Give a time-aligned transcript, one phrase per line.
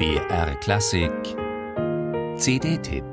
[0.00, 1.12] BR Klassik
[2.38, 3.04] CD-Tipp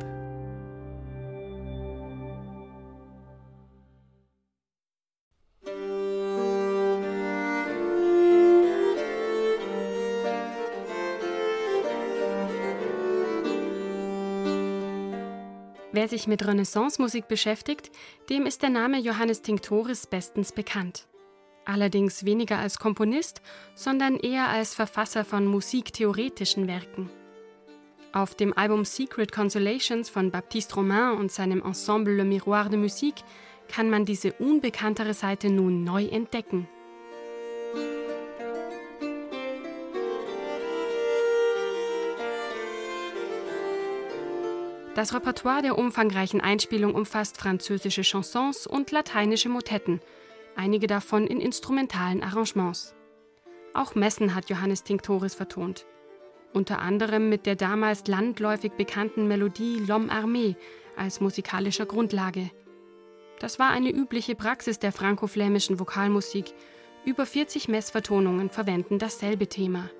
[15.92, 17.92] Wer sich mit Renaissance-Musik beschäftigt,
[18.30, 21.06] dem ist der Name Johannes Tinctoris bestens bekannt.
[21.68, 23.42] Allerdings weniger als Komponist,
[23.76, 27.10] sondern eher als Verfasser von musiktheoretischen Werken.
[28.14, 33.22] Auf dem Album Secret Consolations von Baptiste Romain und seinem Ensemble Le Miroir de Musique
[33.68, 36.70] kann man diese unbekanntere Seite nun neu entdecken.
[44.96, 50.00] Das Repertoire der umfangreichen Einspielung umfasst französische Chansons und lateinische Motetten,
[50.58, 52.96] einige davon in instrumentalen Arrangements.
[53.74, 55.86] Auch Messen hat Johannes Tinctoris vertont.
[56.54, 60.56] Unter anderem mit der damals landläufig bekannten Melodie L'Homme Armé
[60.96, 62.50] als musikalischer Grundlage.
[63.40, 66.54] Das war eine übliche Praxis der franco-flämischen Vokalmusik.
[67.06, 69.92] Über 40 Messvertonungen verwenden dasselbe Thema.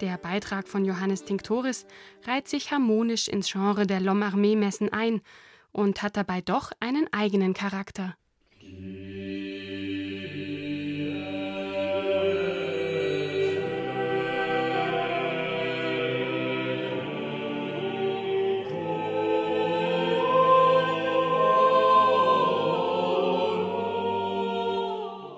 [0.00, 1.86] Der Beitrag von Johannes Tinctoris
[2.26, 5.20] reiht sich harmonisch ins Genre der L'Homme-Armee-Messen ein
[5.70, 8.16] und hat dabei doch einen eigenen Charakter.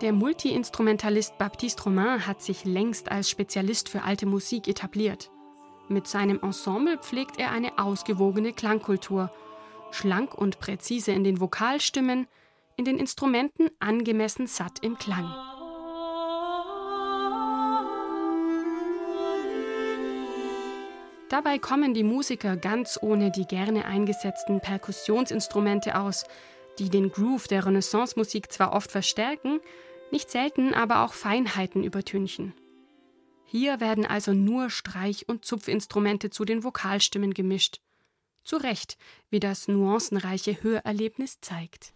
[0.01, 5.31] Der Multiinstrumentalist Baptiste Romain hat sich längst als Spezialist für alte Musik etabliert.
[5.89, 9.31] Mit seinem Ensemble pflegt er eine ausgewogene Klangkultur,
[9.91, 12.27] schlank und präzise in den Vokalstimmen,
[12.77, 15.34] in den Instrumenten angemessen satt im Klang.
[21.28, 26.25] Dabei kommen die Musiker ganz ohne die gerne eingesetzten Perkussionsinstrumente aus,
[26.78, 29.60] die den Groove der Renaissance-Musik zwar oft verstärken,
[30.12, 32.54] nicht selten aber auch Feinheiten übertünchen.
[33.44, 37.81] Hier werden also nur Streich- und Zupfinstrumente zu den Vokalstimmen gemischt.
[38.44, 38.97] Zu Recht,
[39.28, 41.93] wie das nuancenreiche Hörerlebnis zeigt.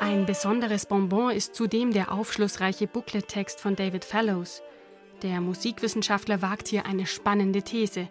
[0.00, 4.62] Ein besonderes Bonbon ist zudem der aufschlussreiche Booklet-Text von David Fellows.
[5.22, 8.08] Der Musikwissenschaftler wagt hier eine spannende These.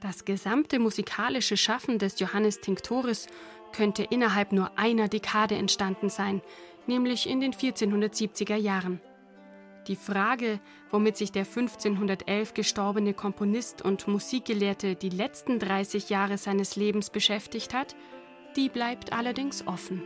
[0.00, 3.28] Das gesamte musikalische Schaffen des Johannes Tinctoris
[3.72, 6.42] könnte innerhalb nur einer Dekade entstanden sein,
[6.86, 9.00] nämlich in den 1470er Jahren.
[9.88, 16.76] Die Frage, womit sich der 1511 gestorbene Komponist und Musikgelehrte die letzten 30 Jahre seines
[16.76, 17.94] Lebens beschäftigt hat,
[18.56, 20.02] die bleibt allerdings offen.